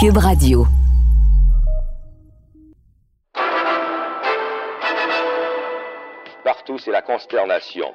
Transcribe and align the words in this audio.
Cube 0.00 0.18
Radio. 0.18 0.64
Partout, 6.44 6.78
c'est 6.78 6.92
la 6.92 7.02
consternation. 7.02 7.86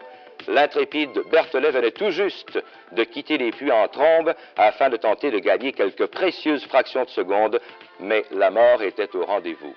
L'intrépide 0.50 1.12
Berthelet 1.32 1.72
venait 1.72 1.92
tout 1.92 2.12
juste 2.12 2.62
de 2.94 3.04
quitter 3.06 3.38
les 3.38 3.52
puits 3.52 3.72
en 3.72 3.88
trombe 3.88 4.34
afin 4.58 4.90
de 4.90 4.98
tenter 4.98 5.32
de 5.32 5.40
gagner 5.40 5.72
quelques 5.72 6.08
précieuses 6.08 6.66
fractions 6.66 7.06
de 7.06 7.10
seconde, 7.10 7.62
mais 8.02 8.26
la 8.36 8.52
mort 8.52 8.82
était 8.82 9.16
au 9.16 9.24
rendez-vous. 9.26 9.74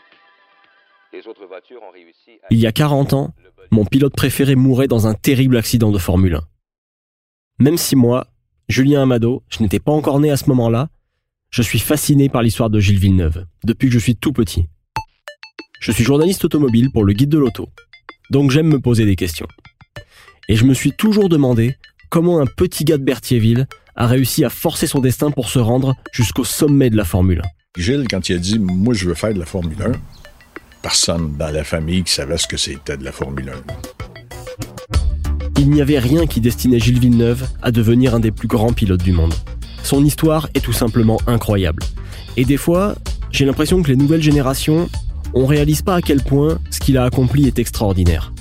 Les 1.12 1.28
autres 1.28 1.46
voitures 1.46 1.82
ont 1.84 1.92
réussi 1.92 2.40
à... 2.42 2.48
Il 2.50 2.58
y 2.58 2.66
a 2.66 2.72
40 2.72 3.12
ans, 3.12 3.34
mon 3.70 3.84
pilote 3.84 4.16
préféré 4.16 4.56
mourait 4.56 4.88
dans 4.88 5.06
un 5.06 5.14
terrible 5.14 5.58
accident 5.58 5.92
de 5.92 5.98
Formule 5.98 6.34
1. 6.34 6.40
Même 7.60 7.76
si 7.76 7.94
moi, 7.94 8.26
Julien 8.68 9.02
Amado, 9.02 9.44
je 9.48 9.62
n'étais 9.62 9.78
pas 9.78 9.92
encore 9.92 10.18
né 10.18 10.32
à 10.32 10.36
ce 10.36 10.48
moment-là, 10.48 10.88
je 11.50 11.62
suis 11.62 11.78
fasciné 11.78 12.28
par 12.28 12.42
l'histoire 12.42 12.70
de 12.70 12.80
Gilles 12.80 12.98
Villeneuve, 12.98 13.46
depuis 13.64 13.88
que 13.88 13.94
je 13.94 13.98
suis 13.98 14.16
tout 14.16 14.32
petit. 14.32 14.66
Je 15.80 15.92
suis 15.92 16.04
journaliste 16.04 16.44
automobile 16.44 16.90
pour 16.92 17.04
le 17.04 17.12
guide 17.12 17.28
de 17.28 17.38
l'auto, 17.38 17.68
donc 18.30 18.50
j'aime 18.50 18.68
me 18.68 18.80
poser 18.80 19.04
des 19.04 19.16
questions. 19.16 19.48
Et 20.48 20.56
je 20.56 20.64
me 20.64 20.74
suis 20.74 20.92
toujours 20.92 21.28
demandé 21.28 21.76
comment 22.10 22.40
un 22.40 22.46
petit 22.46 22.84
gars 22.84 22.98
de 22.98 23.04
Berthierville 23.04 23.66
a 23.94 24.06
réussi 24.06 24.44
à 24.44 24.50
forcer 24.50 24.86
son 24.86 25.00
destin 25.00 25.30
pour 25.30 25.48
se 25.48 25.58
rendre 25.58 25.94
jusqu'au 26.12 26.44
sommet 26.44 26.90
de 26.90 26.96
la 26.96 27.04
Formule 27.04 27.42
1. 27.76 27.80
Gilles, 27.80 28.06
quand 28.08 28.28
il 28.28 28.36
a 28.36 28.38
dit 28.38 28.58
Moi, 28.58 28.94
je 28.94 29.08
veux 29.08 29.14
faire 29.14 29.34
de 29.34 29.38
la 29.38 29.46
Formule 29.46 29.82
1, 29.82 29.92
personne 30.82 31.36
dans 31.36 31.50
la 31.50 31.64
famille 31.64 32.04
qui 32.04 32.12
savait 32.12 32.38
ce 32.38 32.46
que 32.46 32.56
c'était 32.56 32.96
de 32.96 33.04
la 33.04 33.12
Formule 33.12 33.50
1. 33.50 33.52
Il 35.58 35.70
n'y 35.70 35.80
avait 35.80 35.98
rien 35.98 36.26
qui 36.26 36.40
destinait 36.40 36.78
Gilles 36.78 37.00
Villeneuve 37.00 37.48
à 37.62 37.70
devenir 37.70 38.14
un 38.14 38.20
des 38.20 38.30
plus 38.30 38.48
grands 38.48 38.72
pilotes 38.72 39.02
du 39.02 39.12
monde. 39.12 39.34
Son 39.86 40.02
histoire 40.04 40.48
est 40.54 40.64
tout 40.64 40.72
simplement 40.72 41.16
incroyable. 41.28 41.84
Et 42.36 42.44
des 42.44 42.56
fois, 42.56 42.96
j'ai 43.30 43.44
l'impression 43.44 43.84
que 43.84 43.88
les 43.88 43.94
nouvelles 43.94 44.20
générations, 44.20 44.88
on 45.32 45.46
réalise 45.46 45.82
pas 45.82 45.94
à 45.94 46.02
quel 46.02 46.24
point 46.24 46.58
ce 46.70 46.80
qu'il 46.80 46.98
a 46.98 47.04
accompli 47.04 47.46
est 47.46 47.60
extraordinaire. 47.60 48.32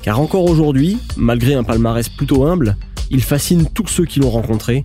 Car 0.00 0.20
encore 0.20 0.44
aujourd'hui, 0.44 0.98
malgré 1.16 1.54
un 1.54 1.64
palmarès 1.64 2.08
plutôt 2.08 2.46
humble, 2.46 2.76
il 3.10 3.20
fascine 3.20 3.66
tous 3.74 3.88
ceux 3.88 4.04
qui 4.04 4.20
l'ont 4.20 4.30
rencontré 4.30 4.84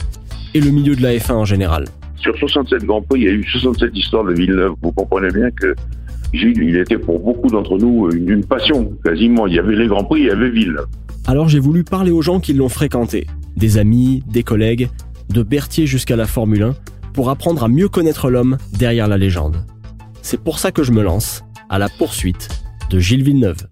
et 0.56 0.60
le 0.60 0.72
milieu 0.72 0.95
de 0.95 1.04
la 1.04 1.16
F1 1.16 1.34
en 1.34 1.45
général. 1.45 1.86
Sur 2.16 2.36
67 2.36 2.84
Grands 2.86 3.04
Prix, 3.04 3.20
il 3.20 3.26
y 3.26 3.30
a 3.30 3.34
eu 3.34 3.44
67 3.44 3.95
histoires 3.95 4.23
de 4.23 4.34
Villeneuve. 4.34 4.73
Vous 4.82 4.92
comprenez 4.94 5.30
bien 5.30 5.52
que 5.52 5.76
Gilles, 6.34 6.64
il 6.64 6.78
était 6.78 6.98
pour 6.98 7.20
beaucoup 7.20 7.50
d'entre 7.50 7.78
nous 7.78 8.10
une 8.10 8.44
passion, 8.44 8.92
quasiment. 9.06 9.45
Il 9.45 9.54
y 9.54 9.60
avait 9.60 9.76
les 9.76 9.86
Grands 9.86 10.04
Prix, 10.04 10.22
il 10.22 10.26
y 10.26 10.32
avait 10.32 10.50
Villeneuve. 10.50 10.88
Alors 11.28 11.48
j'ai 11.48 11.60
voulu 11.60 11.84
parler 11.84 12.10
aux 12.10 12.23
gens 12.23 12.40
qui 12.40 12.54
l'ont 12.54 12.70
fréquenté, 12.70 13.28
des 13.56 13.78
amis, 13.78 14.23
des 14.32 14.44
collègues, 14.44 14.90
de 15.30 15.44
Berthier 15.44 15.88
jusqu'à 15.88 16.16
la 16.16 16.28
Formule 16.28 16.64
1, 16.64 16.75
pour 17.14 17.30
apprendre 17.30 17.64
à 17.64 17.67
mieux 17.67 17.89
connaître 17.89 18.30
l'homme 18.30 18.58
derrière 18.73 19.08
la 19.08 19.17
légende. 19.17 19.66
C'est 20.22 20.42
pour 20.42 20.59
ça 20.59 20.72
que 20.72 20.83
je 20.83 20.92
me 20.92 21.02
lance 21.02 21.44
à 21.70 21.80
la 21.80 21.89
poursuite 21.89 22.50
de 22.89 23.00
Gilles 23.00 23.23
Villeneuve. 23.23 23.67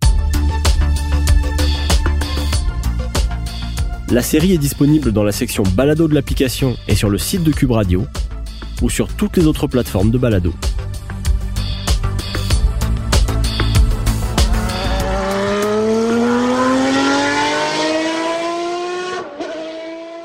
La 4.12 4.22
série 4.22 4.54
est 4.54 4.58
disponible 4.58 5.12
dans 5.12 5.24
la 5.24 5.32
section 5.32 5.64
balado 5.64 6.08
de 6.08 6.14
l'application 6.14 6.76
et 6.88 6.96
sur 6.96 7.10
le 7.10 7.18
site 7.18 7.44
de 7.44 7.52
Cube 7.52 7.72
Radio 7.72 8.06
ou 8.82 8.90
sur 8.90 9.08
toutes 9.08 9.36
les 9.38 9.48
autres 9.48 9.68
plateformes 9.68 10.12
de 10.12 10.18
balado. 10.18 10.54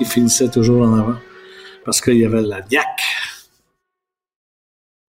Il 0.01 0.07
finissait 0.07 0.49
toujours 0.49 0.83
en 0.83 0.99
avant 0.99 1.17
parce 1.85 2.01
qu'il 2.01 2.17
y 2.17 2.25
avait 2.25 2.43
la 2.43 2.61
diac 2.63 2.87